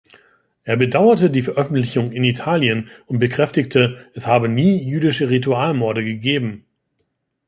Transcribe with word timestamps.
Er 0.63 0.77
bedauerte 0.77 1.29
die 1.29 1.43
Veröffentlichung 1.43 2.11
in 2.11 2.23
Italien 2.23 2.89
und 3.05 3.19
bekräftigte, 3.19 4.09
es 4.15 4.25
habe 4.25 4.49
nie 4.49 4.81
jüdische 4.83 5.29
Ritualmorde 5.29 6.03
gegeben. 6.03 6.65